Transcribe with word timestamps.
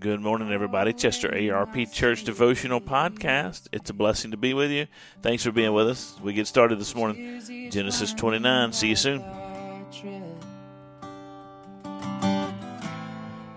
Good 0.00 0.20
morning, 0.20 0.52
everybody. 0.52 0.92
Chester 0.92 1.52
ARP 1.52 1.90
Church 1.90 2.22
Devotional 2.22 2.80
Podcast. 2.80 3.66
It's 3.72 3.90
a 3.90 3.92
blessing 3.92 4.30
to 4.30 4.36
be 4.36 4.54
with 4.54 4.70
you. 4.70 4.86
Thanks 5.22 5.42
for 5.42 5.50
being 5.50 5.72
with 5.72 5.88
us. 5.88 6.14
We 6.22 6.34
get 6.34 6.46
started 6.46 6.78
this 6.78 6.94
morning. 6.94 7.40
Genesis 7.70 8.12
29. 8.14 8.72
See 8.74 8.90
you 8.90 8.96
soon. 8.96 9.24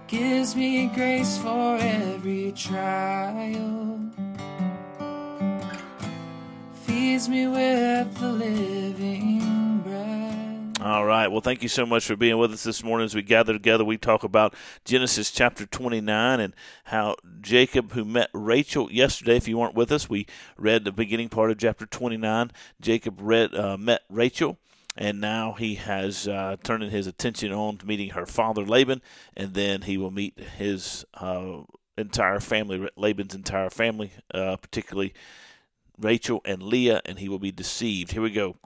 Gives 0.08 0.56
me 0.56 0.88
grace 0.88 1.38
for 1.38 1.77
every 1.77 2.54
trial. 2.54 4.00
Feeds 6.86 7.30
me 7.30 7.46
with 7.46 8.16
the 8.16 8.32
living 8.32 9.41
all 10.92 11.05
right. 11.05 11.30
Well, 11.30 11.39
thank 11.39 11.64
you 11.64 11.70
so 11.70 11.86
much 11.86 12.05
for 12.05 12.18
being 12.18 12.38
with 12.38 12.52
us 12.52 12.64
this 12.64 12.84
morning 12.84 13.05
as 13.05 13.16
we 13.16 13.21
gather 13.21 13.54
together. 13.54 13.86
We 13.86 13.98
talk 13.98 14.26
about 14.26 14.54
Genesis 14.84 15.32
chapter 15.32 15.66
29 15.66 16.42
and 16.42 16.54
how 16.84 17.15
Jacob, 17.39 17.93
who 17.93 18.04
met 18.04 18.29
Rachel 18.34 18.92
yesterday, 18.92 19.38
if 19.38 19.48
you 19.48 19.57
weren't 19.57 19.74
with 19.74 19.89
us, 19.89 20.10
we 20.10 20.28
read 20.57 20.84
the 20.84 20.92
beginning 20.92 21.29
part 21.29 21.50
of 21.50 21.60
chapter 21.60 21.86
29. 21.86 22.51
Jacob 22.82 23.20
read, 23.21 23.56
uh, 23.56 23.78
met 23.78 24.01
Rachel 24.10 24.57
and 24.98 25.21
now 25.21 25.54
he 25.54 25.75
has 25.75 26.28
uh, 26.28 26.57
his 26.68 27.07
attention 27.07 27.54
on 27.54 27.78
to 27.78 27.86
meeting 27.86 28.10
her 28.10 28.26
father 28.26 28.65
Laban, 28.65 29.01
and 29.37 29.54
then 29.54 29.84
he 29.84 29.98
will 29.98 30.12
meet 30.12 30.37
his 30.57 31.06
uh, 31.14 31.60
entire 31.98 32.42
family, 32.42 32.89
Laban's 32.98 33.34
entire 33.34 33.70
family, 33.70 34.12
uh, 34.34 34.58
particularly 34.58 35.14
Rachel 35.98 36.42
and 36.44 36.62
Leah, 36.62 37.02
and 37.06 37.20
he 37.20 37.30
will 37.30 37.39
be 37.39 37.53
deceived. 37.53 38.12
Here 38.12 38.22
we 38.22 38.31
go. 38.31 38.58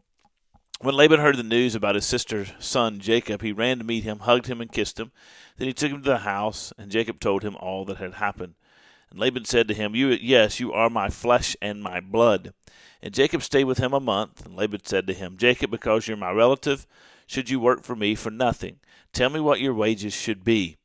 When 0.82 0.96
Laban 0.96 1.22
heard 1.22 1.38
the 1.38 1.44
news 1.44 1.74
about 1.74 1.96
his 1.96 2.06
sister's 2.06 2.52
son 2.60 3.00
Jacob, 3.00 3.42
he 3.42 3.54
ran 3.54 3.78
to 3.78 3.84
meet 3.86 4.04
him, 4.04 4.20
hugged 4.20 4.48
him, 4.48 4.60
and 4.60 4.72
kissed 4.72 5.00
him. 5.00 5.12
Then 5.58 5.68
he 5.68 5.74
took 5.74 5.90
him 5.90 6.04
to 6.04 6.10
the 6.10 6.18
house, 6.20 6.74
and 6.78 6.92
Jacob 6.92 7.20
told 7.20 7.44
him 7.44 7.56
all 7.56 7.86
that 7.86 7.98
had 7.98 8.16
happened. 8.16 8.56
And 9.10 9.18
Laban 9.18 9.46
said 9.46 9.70
to 9.70 9.74
him, 9.74 9.96
"You, 9.96 10.10
yes, 10.10 10.60
you 10.60 10.74
are 10.74 10.90
my 10.90 11.10
flesh 11.10 11.56
and 11.62 11.82
my 11.82 12.02
blood." 12.02 12.54
And 13.02 13.14
Jacob 13.14 13.42
stayed 13.42 13.64
with 13.64 13.78
him 13.78 13.94
a 13.94 14.00
month. 14.02 14.46
And 14.46 14.56
Laban 14.56 14.84
said 14.84 15.08
to 15.08 15.14
him, 15.14 15.38
"Jacob, 15.38 15.72
because 15.72 16.08
you're 16.08 16.18
my 16.18 16.32
relative, 16.32 16.86
should 17.26 17.50
you 17.50 17.60
work 17.60 17.84
for 17.84 17.96
me 17.96 18.14
for 18.14 18.30
nothing? 18.30 18.80
Tell 19.14 19.30
me 19.30 19.40
what 19.40 19.62
your 19.62 19.74
wages 19.74 20.14
should 20.14 20.44
be." 20.44 20.76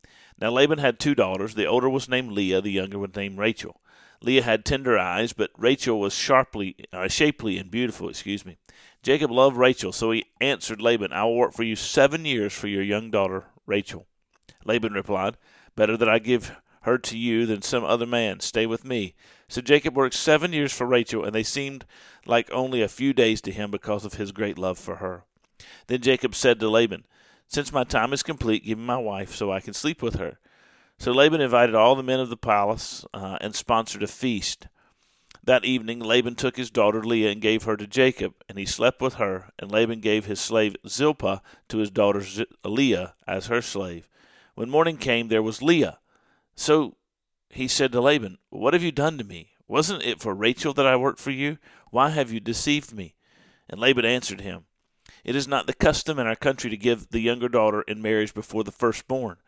Now 0.40 0.50
Laban 0.50 0.78
had 0.78 1.00
two 1.00 1.16
daughters. 1.16 1.54
The 1.54 1.66
older 1.66 1.88
was 1.88 2.08
named 2.08 2.30
Leah, 2.32 2.60
the 2.60 2.70
younger 2.70 2.98
was 2.98 3.16
named 3.16 3.38
Rachel. 3.38 3.79
Leah 4.22 4.42
had 4.42 4.64
tender 4.64 4.98
eyes, 4.98 5.32
but 5.32 5.50
Rachel 5.56 5.98
was 5.98 6.14
sharply, 6.14 6.76
uh, 6.92 7.08
shapely 7.08 7.56
and 7.56 7.70
beautiful. 7.70 8.08
Excuse 8.08 8.44
me. 8.44 8.58
Jacob 9.02 9.30
loved 9.30 9.56
Rachel, 9.56 9.92
so 9.92 10.10
he 10.10 10.26
answered 10.40 10.82
Laban, 10.82 11.12
I 11.12 11.24
will 11.24 11.36
work 11.36 11.54
for 11.54 11.62
you 11.62 11.74
seven 11.74 12.26
years 12.26 12.52
for 12.52 12.68
your 12.68 12.82
young 12.82 13.10
daughter, 13.10 13.46
Rachel. 13.66 14.06
Laban 14.64 14.92
replied, 14.92 15.38
Better 15.74 15.96
that 15.96 16.08
I 16.08 16.18
give 16.18 16.54
her 16.82 16.98
to 16.98 17.16
you 17.16 17.46
than 17.46 17.62
some 17.62 17.84
other 17.84 18.06
man. 18.06 18.40
Stay 18.40 18.66
with 18.66 18.84
me. 18.84 19.14
So 19.48 19.60
Jacob 19.60 19.96
worked 19.96 20.14
seven 20.14 20.52
years 20.52 20.72
for 20.72 20.86
Rachel, 20.86 21.24
and 21.24 21.34
they 21.34 21.42
seemed 21.42 21.86
like 22.26 22.50
only 22.50 22.82
a 22.82 22.88
few 22.88 23.12
days 23.12 23.40
to 23.42 23.52
him 23.52 23.70
because 23.70 24.04
of 24.04 24.14
his 24.14 24.32
great 24.32 24.58
love 24.58 24.78
for 24.78 24.96
her. 24.96 25.24
Then 25.86 26.00
Jacob 26.00 26.34
said 26.34 26.60
to 26.60 26.68
Laban, 26.68 27.04
Since 27.46 27.72
my 27.72 27.84
time 27.84 28.12
is 28.12 28.22
complete, 28.22 28.64
give 28.64 28.78
me 28.78 28.84
my 28.84 28.98
wife 28.98 29.34
so 29.34 29.50
I 29.50 29.60
can 29.60 29.74
sleep 29.74 30.02
with 30.02 30.16
her. 30.16 30.38
So 31.00 31.12
Laban 31.12 31.40
invited 31.40 31.74
all 31.74 31.96
the 31.96 32.02
men 32.02 32.20
of 32.20 32.28
the 32.28 32.36
palace 32.36 33.06
uh, 33.14 33.38
and 33.40 33.54
sponsored 33.54 34.02
a 34.02 34.06
feast. 34.06 34.68
That 35.42 35.64
evening 35.64 35.98
Laban 35.98 36.34
took 36.34 36.58
his 36.58 36.70
daughter 36.70 37.02
Leah 37.02 37.30
and 37.30 37.40
gave 37.40 37.62
her 37.62 37.74
to 37.78 37.86
Jacob, 37.86 38.34
and 38.50 38.58
he 38.58 38.66
slept 38.66 39.00
with 39.00 39.14
her, 39.14 39.48
and 39.58 39.72
Laban 39.72 40.00
gave 40.00 40.26
his 40.26 40.40
slave 40.40 40.76
Zilpah 40.86 41.40
to 41.68 41.78
his 41.78 41.90
daughter 41.90 42.22
Leah 42.66 43.14
as 43.26 43.46
her 43.46 43.62
slave. 43.62 44.10
When 44.54 44.68
morning 44.68 44.98
came, 44.98 45.28
there 45.28 45.42
was 45.42 45.62
Leah. 45.62 46.00
So 46.54 46.96
he 47.48 47.66
said 47.66 47.92
to 47.92 48.00
Laban, 48.02 48.36
What 48.50 48.74
have 48.74 48.82
you 48.82 48.92
done 48.92 49.16
to 49.16 49.24
me? 49.24 49.52
Wasn't 49.66 50.02
it 50.02 50.20
for 50.20 50.34
Rachel 50.34 50.74
that 50.74 50.86
I 50.86 50.96
worked 50.96 51.18
for 51.18 51.30
you? 51.30 51.56
Why 51.90 52.10
have 52.10 52.30
you 52.30 52.40
deceived 52.40 52.92
me? 52.92 53.14
And 53.70 53.80
Laban 53.80 54.04
answered 54.04 54.42
him, 54.42 54.66
It 55.24 55.34
is 55.34 55.48
not 55.48 55.66
the 55.66 55.72
custom 55.72 56.18
in 56.18 56.26
our 56.26 56.36
country 56.36 56.68
to 56.68 56.76
give 56.76 57.08
the 57.08 57.20
younger 57.20 57.48
daughter 57.48 57.80
in 57.88 58.02
marriage 58.02 58.34
before 58.34 58.64
the 58.64 58.70
firstborn. 58.70 59.38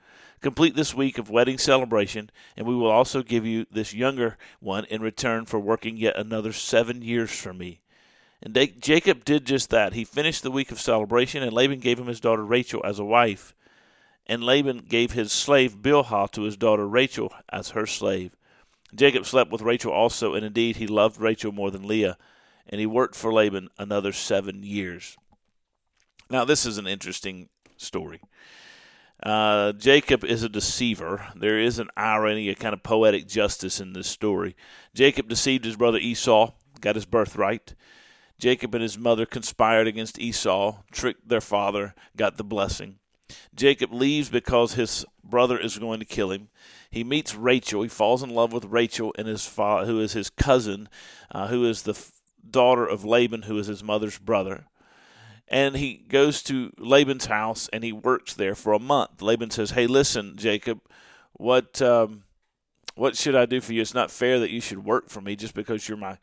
Complete 0.42 0.74
this 0.74 0.92
week 0.92 1.18
of 1.18 1.30
wedding 1.30 1.56
celebration, 1.56 2.28
and 2.56 2.66
we 2.66 2.74
will 2.74 2.90
also 2.90 3.22
give 3.22 3.46
you 3.46 3.64
this 3.70 3.94
younger 3.94 4.36
one 4.58 4.84
in 4.86 5.00
return 5.00 5.46
for 5.46 5.60
working 5.60 5.96
yet 5.96 6.18
another 6.18 6.52
seven 6.52 7.00
years 7.00 7.30
for 7.30 7.54
me. 7.54 7.80
And 8.42 8.58
Jacob 8.80 9.24
did 9.24 9.46
just 9.46 9.70
that. 9.70 9.92
He 9.92 10.04
finished 10.04 10.42
the 10.42 10.50
week 10.50 10.72
of 10.72 10.80
celebration, 10.80 11.44
and 11.44 11.52
Laban 11.52 11.78
gave 11.78 11.96
him 11.96 12.08
his 12.08 12.18
daughter 12.18 12.44
Rachel 12.44 12.82
as 12.84 12.98
a 12.98 13.04
wife. 13.04 13.54
And 14.26 14.42
Laban 14.42 14.78
gave 14.88 15.12
his 15.12 15.30
slave 15.30 15.76
Bilhah 15.76 16.32
to 16.32 16.42
his 16.42 16.56
daughter 16.56 16.88
Rachel 16.88 17.32
as 17.48 17.70
her 17.70 17.86
slave. 17.86 18.34
Jacob 18.92 19.26
slept 19.26 19.52
with 19.52 19.62
Rachel 19.62 19.92
also, 19.92 20.34
and 20.34 20.44
indeed 20.44 20.76
he 20.76 20.88
loved 20.88 21.20
Rachel 21.20 21.52
more 21.52 21.70
than 21.70 21.86
Leah, 21.86 22.18
and 22.68 22.80
he 22.80 22.86
worked 22.86 23.14
for 23.14 23.32
Laban 23.32 23.68
another 23.78 24.12
seven 24.12 24.64
years. 24.64 25.16
Now, 26.28 26.44
this 26.44 26.66
is 26.66 26.78
an 26.78 26.88
interesting 26.88 27.48
story. 27.76 28.20
Uh, 29.22 29.72
Jacob 29.72 30.24
is 30.24 30.42
a 30.42 30.48
deceiver. 30.48 31.28
There 31.36 31.58
is 31.58 31.78
an 31.78 31.90
irony, 31.96 32.48
a 32.48 32.54
kind 32.54 32.72
of 32.72 32.82
poetic 32.82 33.28
justice 33.28 33.80
in 33.80 33.92
this 33.92 34.08
story. 34.08 34.56
Jacob 34.94 35.28
deceived 35.28 35.64
his 35.64 35.76
brother 35.76 35.98
Esau, 35.98 36.52
got 36.80 36.96
his 36.96 37.06
birthright. 37.06 37.74
Jacob 38.38 38.74
and 38.74 38.82
his 38.82 38.98
mother 38.98 39.24
conspired 39.24 39.86
against 39.86 40.18
Esau, 40.18 40.78
tricked 40.90 41.28
their 41.28 41.40
father, 41.40 41.94
got 42.16 42.36
the 42.36 42.44
blessing. 42.44 42.96
Jacob 43.54 43.92
leaves 43.92 44.28
because 44.28 44.74
his 44.74 45.06
brother 45.22 45.56
is 45.56 45.78
going 45.78 46.00
to 46.00 46.04
kill 46.04 46.32
him. 46.32 46.48
He 46.90 47.04
meets 47.04 47.36
Rachel. 47.36 47.82
He 47.82 47.88
falls 47.88 48.22
in 48.22 48.30
love 48.30 48.52
with 48.52 48.64
Rachel 48.64 49.14
and 49.16 49.28
his 49.28 49.46
fa- 49.46 49.86
who 49.86 50.00
is 50.00 50.14
his 50.14 50.30
cousin, 50.30 50.88
uh, 51.30 51.46
who 51.46 51.64
is 51.64 51.82
the 51.82 51.92
f- 51.92 52.10
daughter 52.50 52.84
of 52.84 53.04
Laban, 53.04 53.42
who 53.42 53.56
is 53.56 53.68
his 53.68 53.84
mother's 53.84 54.18
brother 54.18 54.66
and 55.48 55.76
he 55.76 55.94
goes 55.94 56.42
to 56.44 56.72
Laban's 56.78 57.26
house 57.26 57.68
and 57.72 57.84
he 57.84 57.92
works 57.92 58.34
there 58.34 58.54
for 58.54 58.72
a 58.72 58.78
month. 58.78 59.22
Laban 59.22 59.50
says, 59.50 59.72
"Hey, 59.72 59.86
listen, 59.86 60.36
Jacob, 60.36 60.80
what 61.34 61.80
um, 61.82 62.24
what 62.94 63.16
should 63.16 63.36
I 63.36 63.46
do 63.46 63.60
for 63.60 63.72
you? 63.72 63.82
It's 63.82 63.94
not 63.94 64.10
fair 64.10 64.38
that 64.40 64.50
you 64.50 64.60
should 64.60 64.84
work 64.84 65.08
for 65.08 65.20
me 65.20 65.36
just 65.36 65.54
because 65.54 65.88
you're 65.88 65.98
my 65.98 66.18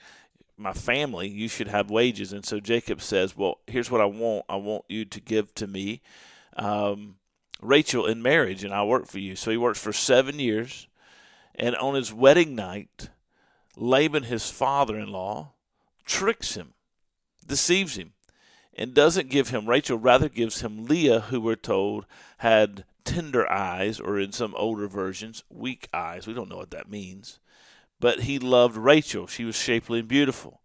my 0.57 0.73
family. 0.73 1.27
You 1.27 1.47
should 1.47 1.67
have 1.67 1.91
wages." 1.91 2.33
And 2.33 2.45
so 2.45 2.59
Jacob 2.59 3.01
says, 3.01 3.37
"Well, 3.37 3.59
here's 3.67 3.91
what 3.91 4.01
I 4.01 4.05
want. 4.05 4.45
I 4.49 4.55
want 4.55 4.85
you 4.89 5.05
to 5.05 5.21
give 5.21 5.53
to 5.55 5.67
me 5.67 6.01
um, 6.57 7.15
Rachel 7.61 8.05
in 8.05 8.21
marriage, 8.21 8.63
and 8.63 8.73
I'll 8.73 8.87
work 8.87 9.07
for 9.07 9.19
you." 9.19 9.35
So 9.35 9.51
he 9.51 9.57
works 9.57 9.79
for 9.81 9.93
seven 9.93 10.39
years, 10.39 10.87
and 11.55 11.75
on 11.75 11.95
his 11.95 12.13
wedding 12.13 12.55
night, 12.55 13.09
Laban, 13.75 14.23
his 14.23 14.49
father-in-law, 14.49 15.53
tricks 16.05 16.55
him, 16.55 16.73
deceives 17.45 17.95
him 17.95 18.13
and 18.77 18.93
doesn't 18.93 19.29
give 19.29 19.49
him 19.49 19.67
Rachel, 19.67 19.97
rather 19.97 20.29
gives 20.29 20.61
him 20.61 20.85
Leah, 20.85 21.21
who 21.21 21.41
we're 21.41 21.55
told 21.55 22.05
had 22.39 22.85
tender 23.03 23.49
eyes, 23.51 23.99
or 23.99 24.19
in 24.19 24.31
some 24.31 24.53
older 24.55 24.87
versions, 24.87 25.43
weak 25.49 25.89
eyes. 25.93 26.27
We 26.27 26.33
don't 26.33 26.49
know 26.49 26.57
what 26.57 26.71
that 26.71 26.89
means. 26.89 27.39
But 27.99 28.21
he 28.21 28.39
loved 28.39 28.77
Rachel. 28.77 29.27
She 29.27 29.43
was 29.43 29.55
shapely 29.55 29.99
and 29.99 30.07
beautiful. 30.07 30.61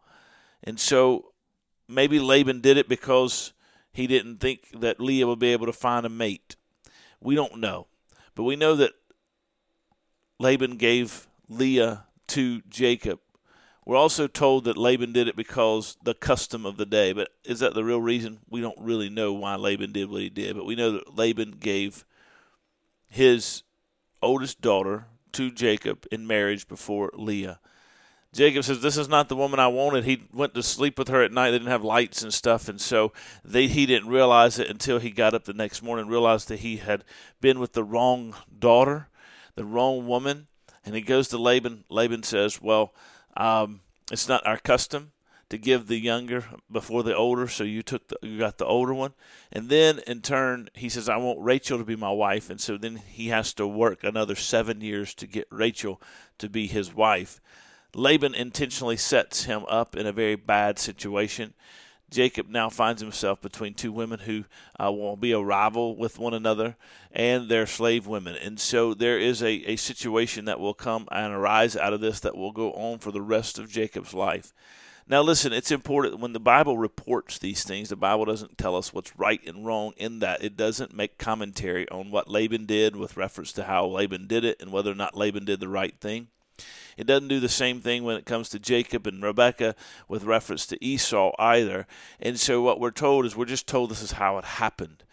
And 0.62 0.78
so 0.78 1.32
maybe 1.88 2.18
Laban 2.18 2.60
did 2.60 2.76
it 2.76 2.88
because 2.88 3.52
he 3.92 4.06
didn't 4.06 4.38
think 4.38 4.80
that 4.80 5.00
Leah 5.00 5.26
would 5.26 5.38
be 5.38 5.52
able 5.52 5.66
to 5.66 5.72
find 5.72 6.06
a 6.06 6.10
mate. 6.10 6.56
We 7.20 7.34
don't 7.34 7.58
know. 7.58 7.86
But 8.34 8.44
we 8.44 8.56
know 8.56 8.74
that 8.76 8.92
Laban 10.38 10.76
gave 10.76 11.28
Leah 11.48 12.04
to 12.28 12.62
Jacob 12.68 13.20
we're 13.84 13.96
also 13.96 14.26
told 14.26 14.64
that 14.64 14.76
Laban 14.76 15.12
did 15.12 15.28
it 15.28 15.36
because 15.36 15.96
the 16.02 16.14
custom 16.14 16.64
of 16.64 16.76
the 16.76 16.86
day. 16.86 17.12
But 17.12 17.28
is 17.44 17.60
that 17.60 17.74
the 17.74 17.84
real 17.84 18.00
reason? 18.00 18.40
We 18.48 18.60
don't 18.60 18.78
really 18.78 19.10
know 19.10 19.32
why 19.32 19.56
Laban 19.56 19.92
did 19.92 20.10
what 20.10 20.22
he 20.22 20.30
did. 20.30 20.56
But 20.56 20.66
we 20.66 20.74
know 20.74 20.92
that 20.92 21.16
Laban 21.16 21.58
gave 21.60 22.04
his 23.08 23.62
oldest 24.22 24.60
daughter 24.60 25.06
to 25.32 25.50
Jacob 25.50 26.06
in 26.10 26.26
marriage 26.26 26.66
before 26.66 27.10
Leah. 27.14 27.60
Jacob 28.32 28.64
says, 28.64 28.80
"This 28.80 28.96
is 28.96 29.08
not 29.08 29.28
the 29.28 29.36
woman 29.36 29.60
I 29.60 29.68
wanted." 29.68 30.04
He 30.04 30.24
went 30.32 30.54
to 30.54 30.62
sleep 30.62 30.98
with 30.98 31.08
her 31.08 31.22
at 31.22 31.30
night. 31.30 31.50
They 31.50 31.58
didn't 31.58 31.70
have 31.70 31.84
lights 31.84 32.22
and 32.22 32.34
stuff, 32.34 32.68
and 32.68 32.80
so 32.80 33.12
they 33.44 33.68
he 33.68 33.86
didn't 33.86 34.08
realize 34.08 34.58
it 34.58 34.68
until 34.68 34.98
he 34.98 35.10
got 35.10 35.34
up 35.34 35.44
the 35.44 35.52
next 35.52 35.82
morning, 35.82 36.04
and 36.04 36.10
realized 36.10 36.48
that 36.48 36.60
he 36.60 36.78
had 36.78 37.04
been 37.40 37.60
with 37.60 37.74
the 37.74 37.84
wrong 37.84 38.34
daughter, 38.58 39.08
the 39.54 39.64
wrong 39.64 40.06
woman. 40.08 40.48
And 40.84 40.94
he 40.94 41.00
goes 41.00 41.28
to 41.28 41.38
Laban. 41.38 41.84
Laban 41.88 42.24
says, 42.24 42.60
"Well, 42.60 42.92
um, 43.36 43.80
it's 44.10 44.28
not 44.28 44.46
our 44.46 44.58
custom 44.58 45.12
to 45.50 45.58
give 45.58 45.86
the 45.86 45.98
younger 45.98 46.44
before 46.70 47.02
the 47.02 47.14
older, 47.14 47.46
so 47.46 47.64
you 47.64 47.82
took 47.82 48.08
the, 48.08 48.16
you 48.22 48.38
got 48.38 48.58
the 48.58 48.64
older 48.64 48.94
one, 48.94 49.12
and 49.52 49.68
then 49.68 50.00
in 50.06 50.20
turn 50.20 50.68
he 50.74 50.88
says, 50.88 51.08
"I 51.08 51.16
want 51.16 51.38
Rachel 51.40 51.78
to 51.78 51.84
be 51.84 51.96
my 51.96 52.10
wife," 52.10 52.50
and 52.50 52.60
so 52.60 52.76
then 52.76 52.96
he 52.96 53.28
has 53.28 53.52
to 53.54 53.66
work 53.66 54.02
another 54.02 54.34
seven 54.34 54.80
years 54.80 55.14
to 55.14 55.26
get 55.26 55.46
Rachel 55.50 56.00
to 56.38 56.48
be 56.48 56.66
his 56.66 56.94
wife. 56.94 57.40
Laban 57.94 58.34
intentionally 58.34 58.96
sets 58.96 59.44
him 59.44 59.64
up 59.68 59.96
in 59.96 60.06
a 60.06 60.12
very 60.12 60.34
bad 60.34 60.78
situation. 60.78 61.54
Jacob 62.14 62.48
now 62.48 62.68
finds 62.68 63.02
himself 63.02 63.42
between 63.42 63.74
two 63.74 63.90
women 63.90 64.20
who 64.20 64.44
uh, 64.80 64.92
will 64.92 65.16
be 65.16 65.32
a 65.32 65.40
rival 65.40 65.96
with 65.96 66.18
one 66.18 66.32
another, 66.32 66.76
and 67.10 67.48
they're 67.48 67.66
slave 67.66 68.06
women. 68.06 68.36
And 68.36 68.60
so 68.60 68.94
there 68.94 69.18
is 69.18 69.42
a, 69.42 69.72
a 69.72 69.76
situation 69.76 70.44
that 70.44 70.60
will 70.60 70.74
come 70.74 71.08
and 71.10 71.32
arise 71.32 71.76
out 71.76 71.92
of 71.92 72.00
this 72.00 72.20
that 72.20 72.36
will 72.36 72.52
go 72.52 72.72
on 72.72 72.98
for 73.00 73.10
the 73.10 73.20
rest 73.20 73.58
of 73.58 73.68
Jacob's 73.68 74.14
life. 74.14 74.54
Now, 75.06 75.20
listen, 75.20 75.52
it's 75.52 75.70
important 75.70 76.20
when 76.20 76.32
the 76.32 76.40
Bible 76.40 76.78
reports 76.78 77.38
these 77.38 77.62
things, 77.64 77.90
the 77.90 77.96
Bible 77.96 78.24
doesn't 78.24 78.56
tell 78.56 78.76
us 78.76 78.94
what's 78.94 79.18
right 79.18 79.40
and 79.46 79.66
wrong 79.66 79.92
in 79.96 80.20
that. 80.20 80.42
It 80.42 80.56
doesn't 80.56 80.94
make 80.94 81.18
commentary 81.18 81.86
on 81.90 82.10
what 82.10 82.30
Laban 82.30 82.64
did 82.64 82.96
with 82.96 83.16
reference 83.16 83.52
to 83.54 83.64
how 83.64 83.86
Laban 83.86 84.28
did 84.28 84.44
it 84.44 84.62
and 84.62 84.72
whether 84.72 84.90
or 84.90 84.94
not 84.94 85.16
Laban 85.16 85.44
did 85.44 85.60
the 85.60 85.68
right 85.68 85.94
thing. 86.00 86.28
It 86.96 87.06
doesn't 87.06 87.28
do 87.28 87.40
the 87.40 87.48
same 87.48 87.80
thing 87.80 88.04
when 88.04 88.16
it 88.16 88.26
comes 88.26 88.48
to 88.50 88.58
Jacob 88.58 89.06
and 89.06 89.22
Rebekah 89.22 89.74
with 90.08 90.24
reference 90.24 90.66
to 90.66 90.84
Esau 90.84 91.32
either. 91.38 91.86
And 92.20 92.38
so 92.38 92.62
what 92.62 92.80
we're 92.80 92.90
told 92.90 93.26
is 93.26 93.36
we're 93.36 93.44
just 93.46 93.66
told 93.66 93.90
this 93.90 94.02
is 94.02 94.12
how 94.12 94.38
it 94.38 94.44
happened. 94.44 95.04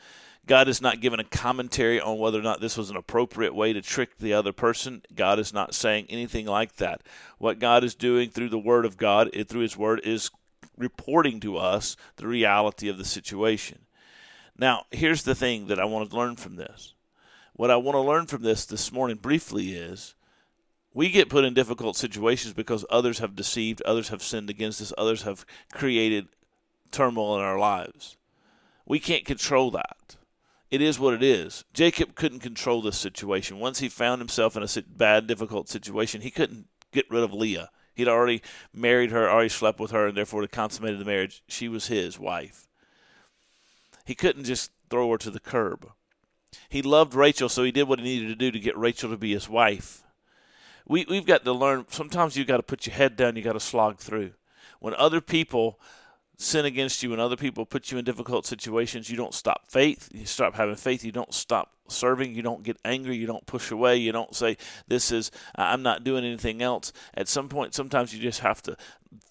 God 0.48 0.68
is 0.68 0.82
not 0.82 1.02
giving 1.02 1.20
a 1.20 1.24
commentary 1.24 2.02
on 2.02 2.18
whether 2.18 2.40
or 2.40 2.44
not 2.44 2.62
this 2.62 2.78
was 2.78 2.90
an 2.90 2.98
appropriate 2.98 3.56
way 3.56 3.74
to 3.74 3.82
trick 3.82 4.18
the 4.18 4.34
other 4.34 4.52
person. 4.52 5.04
God 5.16 5.40
is 5.40 5.54
not 5.54 5.74
saying 5.74 6.08
anything 6.10 6.46
like 6.46 6.78
that. 6.78 7.02
What 7.38 7.60
God 7.60 7.84
is 7.84 7.96
doing 7.96 8.30
through 8.30 8.50
the 8.50 8.60
Word 8.60 8.86
of 8.86 8.98
God, 8.98 9.30
through 9.48 9.62
His 9.62 9.78
Word, 9.78 10.02
is 10.04 10.32
reporting 10.78 11.40
to 11.42 11.58
us 11.58 11.96
the 12.16 12.28
reality 12.28 12.90
of 12.90 12.98
the 12.98 13.06
situation. 13.06 13.86
Now, 14.58 14.86
here's 14.92 15.24
the 15.24 15.36
thing 15.36 15.68
that 15.68 15.80
I 15.80 15.86
want 15.86 16.10
to 16.10 16.18
learn 16.18 16.36
from 16.36 16.56
this. 16.56 16.96
What 17.54 17.72
I 17.72 17.76
want 17.76 17.96
to 17.96 18.02
learn 18.02 18.26
from 18.26 18.42
this 18.42 18.66
this 18.66 18.92
morning 18.92 19.18
briefly 19.18 19.74
is 19.74 20.16
we 20.94 21.10
get 21.10 21.30
put 21.30 21.46
in 21.46 21.54
difficult 21.54 21.96
situations 21.96 22.54
because 22.54 22.86
others 22.90 23.20
have 23.20 23.36
deceived, 23.36 23.82
others 23.84 24.10
have 24.10 24.22
sinned 24.22 24.50
against 24.50 24.82
us, 24.82 24.94
others 24.98 25.24
have 25.24 25.46
created 25.72 26.28
turmoil 26.92 27.38
in 27.38 27.44
our 27.44 27.58
lives. 27.58 28.18
We 28.86 29.00
can't 29.00 29.26
control 29.26 29.72
that. 29.72 30.18
It 30.70 30.82
is 30.82 31.00
what 31.00 31.14
it 31.14 31.24
is. 31.24 31.64
Jacob 31.74 32.16
couldn't 32.16 32.40
control 32.40 32.82
this 32.82 32.98
situation. 32.98 33.60
Once 33.60 33.80
he 33.80 33.90
found 33.90 34.20
himself 34.20 34.56
in 34.56 34.64
a 34.64 34.82
bad, 34.98 35.28
difficult 35.28 35.70
situation, 35.70 36.22
he 36.22 36.32
couldn't 36.32 36.68
get 36.92 37.10
rid 37.10 37.24
of 37.24 37.34
Leah. 37.34 37.70
He'd 37.94 38.08
already 38.08 38.42
married 38.74 39.12
her, 39.12 39.30
already 39.30 39.50
slept 39.50 39.80
with 39.80 39.92
her, 39.92 40.08
and 40.08 40.18
therefore 40.18 40.42
had 40.42 40.52
consummated 40.52 41.00
the 41.00 41.06
marriage. 41.06 41.44
She 41.48 41.68
was 41.68 41.88
his 41.88 42.18
wife. 42.18 42.68
He 44.06 44.16
couldn't 44.16 44.46
just 44.46 44.72
throw 44.90 45.12
her 45.12 45.18
to 45.20 45.32
the 45.32 45.40
curb. 45.40 45.92
He 46.70 46.82
loved 46.82 47.14
Rachel, 47.14 47.50
so 47.50 47.64
he 47.64 47.72
did 47.72 47.88
what 47.88 48.00
he 48.00 48.06
needed 48.06 48.30
to 48.30 48.36
do 48.36 48.52
to 48.52 48.60
get 48.60 48.78
Rachel 48.78 49.10
to 49.10 49.18
be 49.18 49.34
his 49.34 49.48
wife 49.48 50.04
we, 50.88 51.06
we've 51.10 51.26
got 51.26 51.44
to 51.46 51.54
learn 51.54 51.86
sometimes 51.90 52.36
you've 52.36 52.48
got 52.48 52.58
to 52.58 52.64
put 52.64 52.86
your 52.86 52.96
head 52.96 53.16
down, 53.16 53.36
you 53.36 53.42
got 53.42 53.54
to 53.54 53.60
slog 53.60 54.00
through. 54.00 54.32
When 54.80 54.94
other 54.96 55.22
people 55.22 55.80
sin 56.42 56.66
against 56.66 57.04
you 57.04 57.12
and 57.14 57.22
other 57.22 57.36
people 57.36 57.66
put 57.66 57.92
you 57.92 57.98
in 57.98 58.06
difficult 58.06 58.46
situations, 58.46 59.10
you 59.10 59.18
don't 59.18 59.34
stop 59.34 59.68
faith. 59.68 60.10
You 60.12 60.26
stop 60.26 60.56
having 60.56 60.76
faith. 60.76 61.04
You 61.04 61.12
don't 61.12 61.34
stop 61.34 61.72
serving. 61.88 62.34
You 62.34 62.42
don't 62.42 62.64
get 62.64 62.78
angry. 62.84 63.16
You 63.16 63.28
don't 63.28 63.46
push 63.46 63.72
away. 63.72 63.98
You 63.98 64.12
don't 64.12 64.36
say, 64.36 64.58
This 64.88 65.12
is, 65.12 65.32
I'm 65.56 65.84
not 65.84 66.04
doing 66.04 66.26
anything 66.26 66.62
else. 66.62 66.92
At 67.14 67.28
some 67.28 67.48
point, 67.48 67.74
sometimes 67.74 68.14
you 68.14 68.22
just 68.22 68.40
have 68.40 68.62
to 68.64 68.76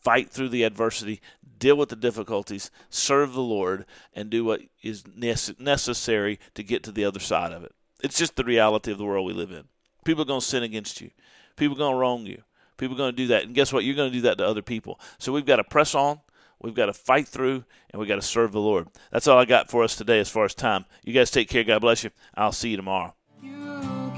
fight 0.03 0.31
through 0.31 0.51
the 0.51 0.63
adversity, 0.63 1.21
deal 1.59 1.77
with 1.77 1.89
the 1.89 1.97
difficulties, 1.97 2.71
serve 2.89 3.33
the 3.33 3.41
Lord, 3.41 3.87
and 4.15 4.31
do 4.31 4.45
what 4.45 4.63
is 4.83 5.05
necessary 5.17 6.39
to 6.55 6.63
get 6.63 6.83
to 6.85 6.93
the 6.93 7.05
other 7.05 7.21
side 7.21 7.53
of 7.53 7.65
it. 7.65 7.75
It's 8.03 8.19
just 8.19 8.37
the 8.37 8.45
reality 8.45 8.93
of 8.93 8.99
the 8.99 9.05
world 9.05 9.27
we 9.27 9.33
live 9.33 9.51
in. 9.51 9.65
People 10.05 10.23
are 10.23 10.27
going 10.27 10.41
to 10.41 10.47
sin 10.47 10.63
against 10.63 11.01
you. 11.01 11.11
People 11.61 11.77
going 11.77 11.93
to 11.93 11.99
wrong 11.99 12.25
you. 12.25 12.43
People 12.79 12.97
going 12.97 13.13
to 13.13 13.17
do 13.17 13.27
that. 13.27 13.45
And 13.45 13.55
guess 13.55 13.71
what? 13.71 13.85
You're 13.85 13.95
going 13.95 14.11
to 14.11 14.17
do 14.17 14.23
that 14.23 14.39
to 14.39 14.47
other 14.47 14.63
people. 14.63 14.99
So 15.19 15.31
we've 15.31 15.45
got 15.45 15.57
to 15.57 15.65
press 15.65 15.95
on. 15.95 16.21
We've 16.59 16.75
got 16.75 16.87
to 16.87 16.95
fight 16.95 17.29
through 17.29 17.65
and 17.91 18.01
we've 18.01 18.09
got 18.09 18.17
to 18.17 18.23
serve 18.23 18.53
the 18.53 18.61
Lord. 18.61 18.89
That's 19.13 19.29
all 19.29 19.39
I 19.39 19.45
got 19.45 19.71
for 19.71 19.85
us 19.85 19.95
today 19.95 20.21
as 20.21 20.31
far 20.31 20.47
as 20.47 20.55
time. 20.55 20.87
You 21.05 21.13
guys 21.13 21.31
take 21.31 21.51
care. 21.51 21.63
God 21.63 21.81
bless 21.81 22.03
you. 22.03 22.11
I'll 22.35 22.53
see 22.53 22.71
you 22.71 22.79
tomorrow. 22.79 23.15
You 23.43 24.11